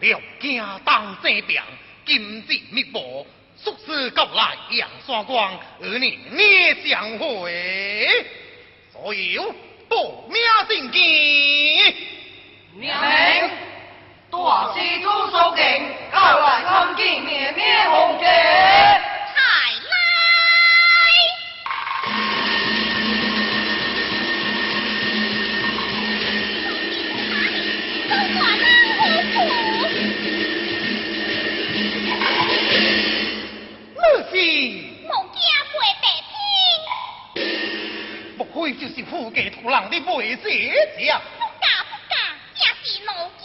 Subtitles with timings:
[0.00, 1.60] 不料家当这病，
[2.06, 3.00] 今日灭报，
[3.54, 8.08] 宿舍到来阳山光，儿年年相会，
[8.90, 9.54] 所有
[9.90, 9.96] 报
[10.30, 11.94] 名进见。
[12.76, 13.50] 娘们，
[14.30, 15.64] 大师祖苏敬，
[16.10, 18.99] 告来参见灭灭红姐。
[39.00, 41.14] 就是富家土人的背姐姐。
[41.38, 42.14] 不嫁不嫁，
[42.56, 43.42] 也是奴家。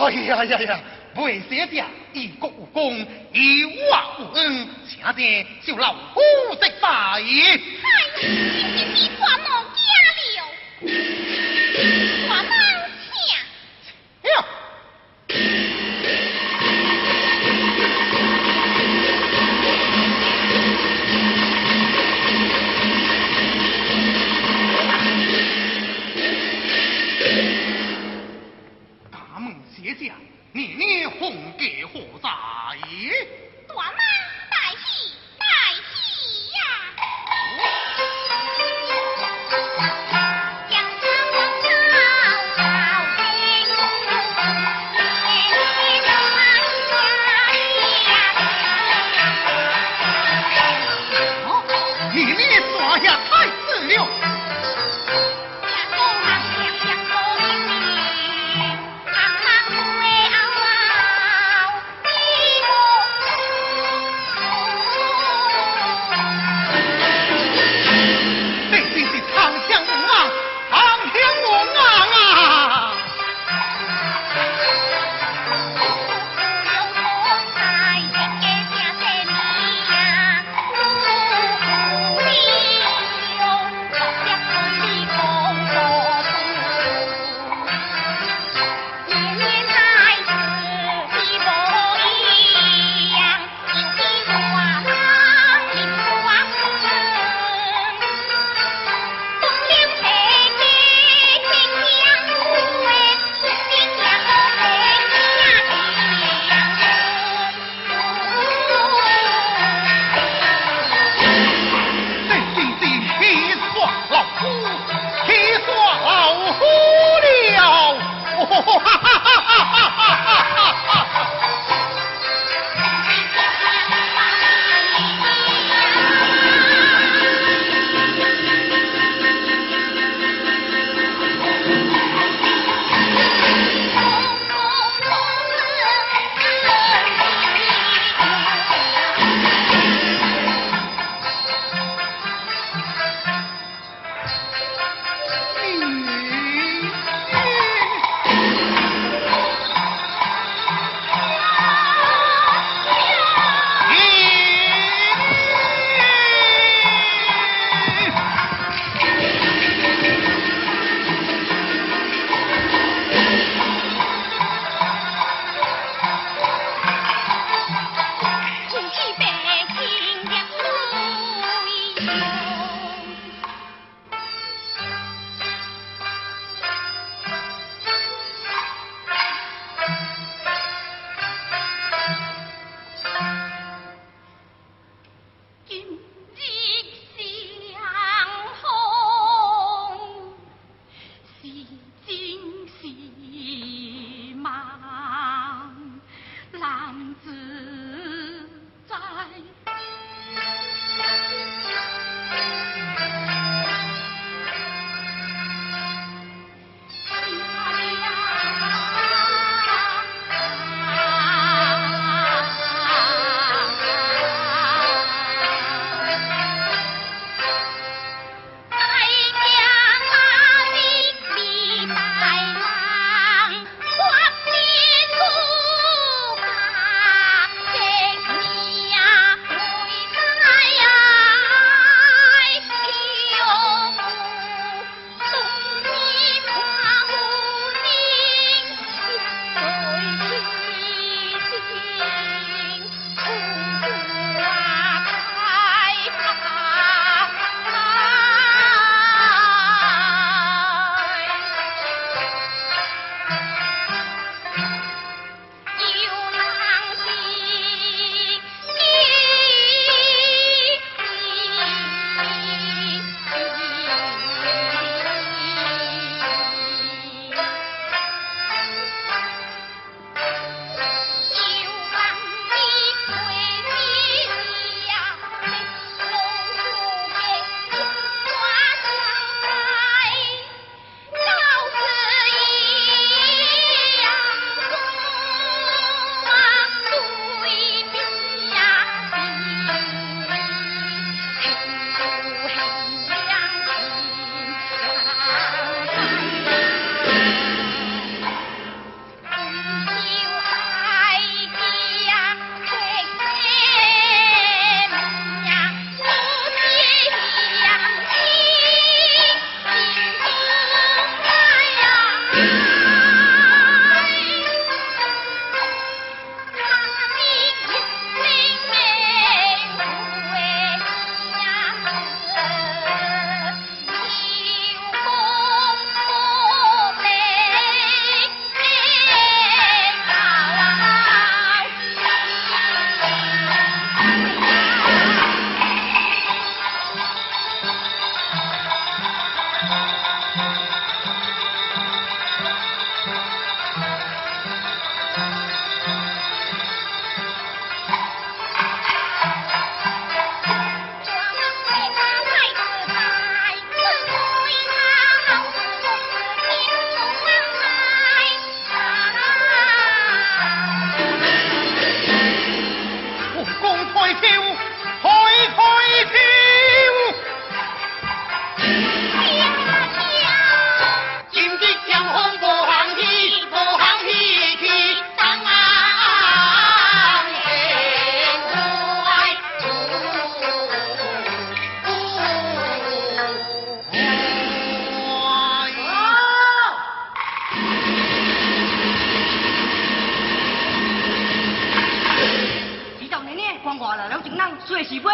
[0.00, 0.80] 哎呀呀呀，
[1.14, 6.20] 背姐姐以国无功，以我无恩，请得就老夫
[6.56, 7.54] 的大爷。
[7.54, 7.58] 哎，
[8.20, 8.30] 今
[8.76, 9.80] 天是我奴家
[10.22, 11.47] 了。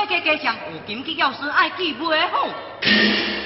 [0.06, 3.43] 加加上，有经济教师爱记袂好。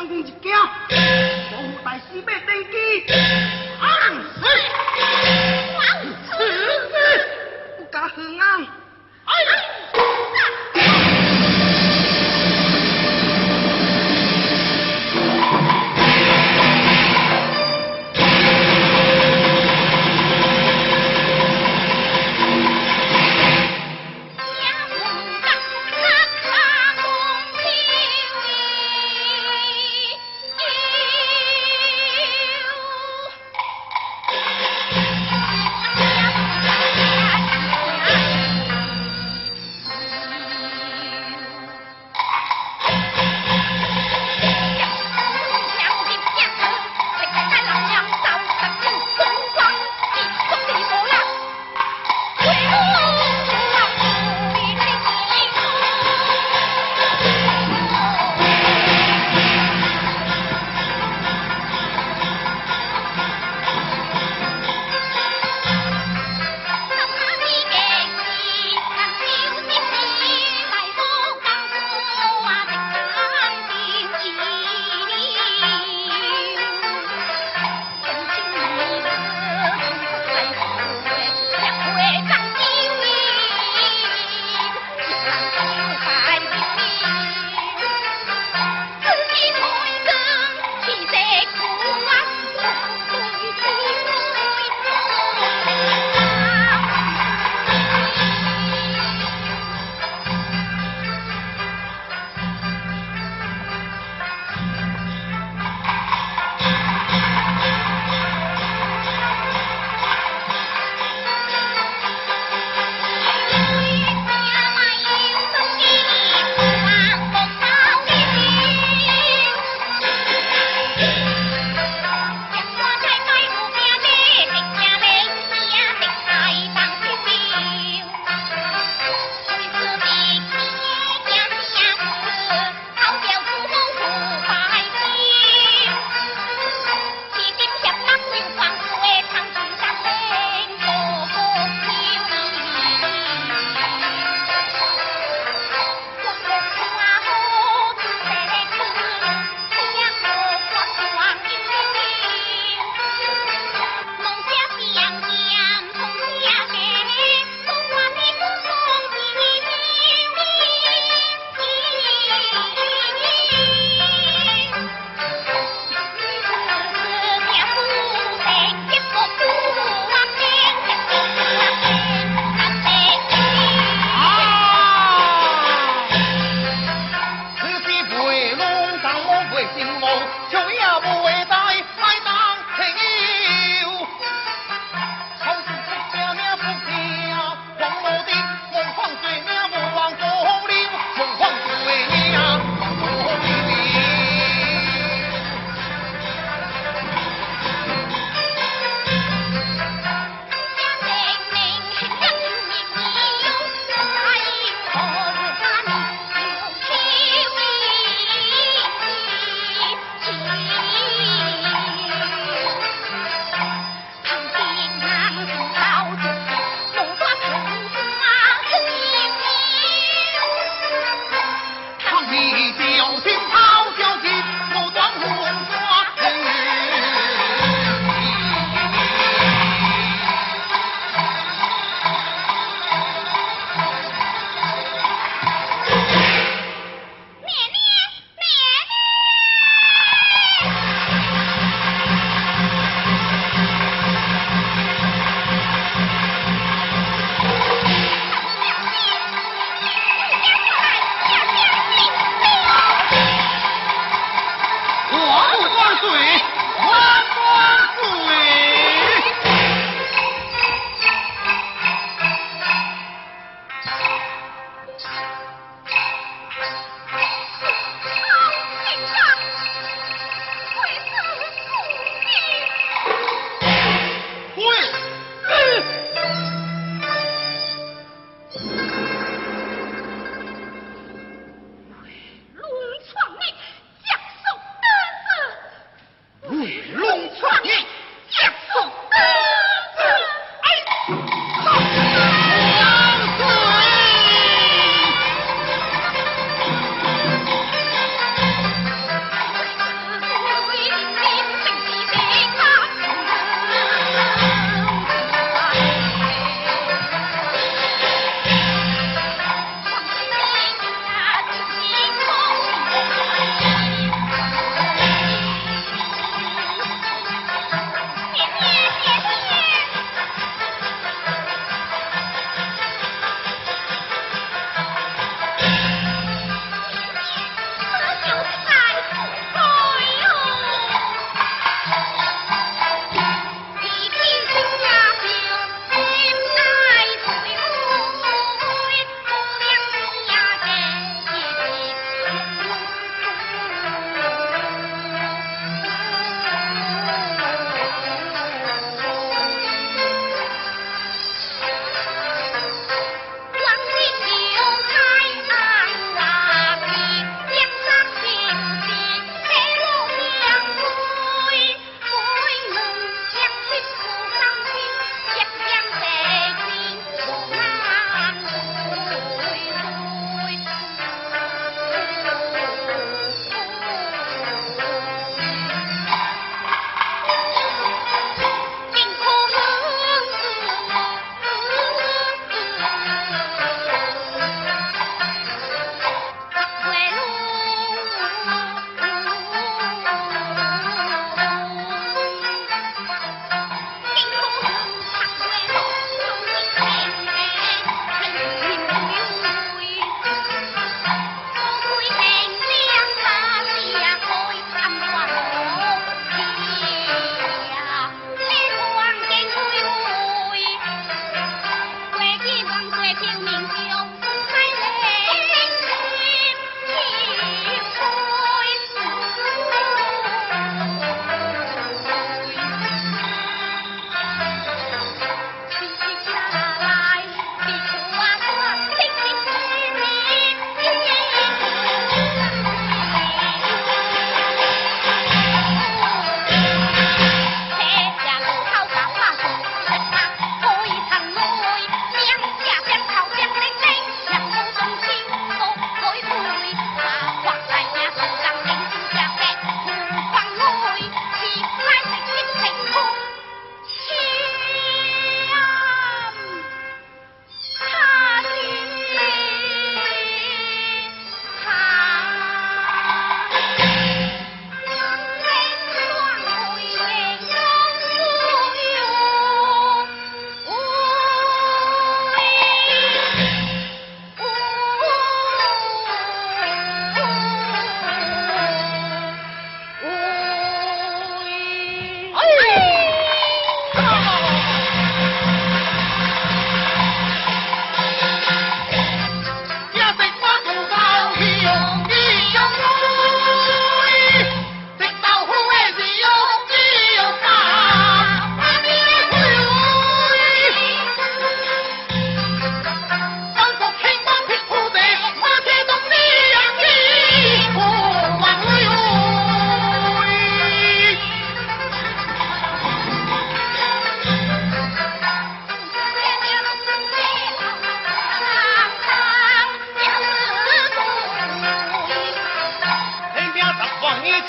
[0.00, 0.50] 将军一惊，
[1.52, 3.04] 王府大师要登基，
[3.82, 3.86] 王
[4.32, 4.40] 子，
[5.76, 5.78] 王
[6.88, 6.94] 子，
[7.80, 8.79] 有家恨啊！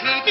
[0.02, 0.31] 起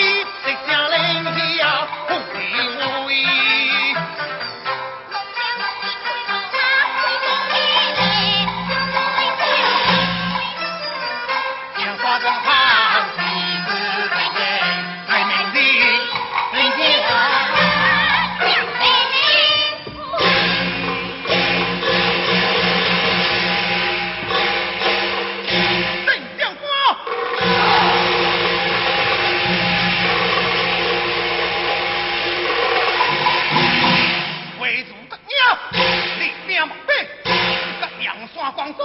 [38.35, 38.85] 山光水，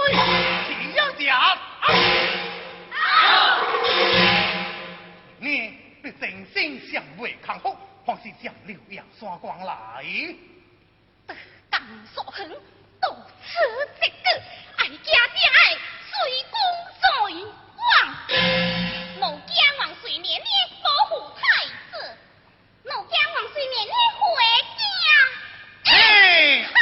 [0.66, 1.32] 夕阳斜。
[5.38, 5.78] 你
[6.20, 10.04] 真心相慰抗寇，方是向六阳山光来。
[11.26, 11.34] 得
[11.70, 11.80] 江
[12.14, 12.48] 山，
[13.00, 13.46] 多此
[14.02, 14.42] 一个，
[14.78, 15.58] 爱家的爱，
[16.10, 16.14] 随
[16.50, 16.54] 光
[17.00, 17.04] 水
[17.76, 17.80] 王。
[19.20, 20.46] 我家王水年年
[20.82, 21.42] 保护太
[21.92, 22.18] 子，
[22.84, 24.24] 我家王水年年回
[24.76, 25.92] 家。
[25.92, 25.94] 哎，
[26.64, 26.74] 好。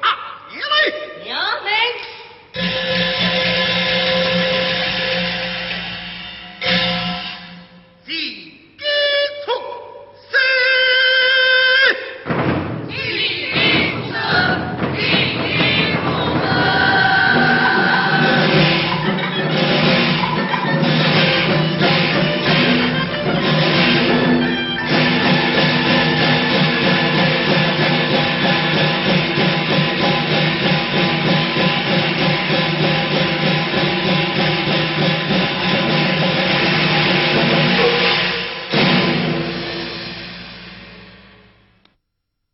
[0.00, 0.06] 啊，
[0.50, 2.09] 一来娘来。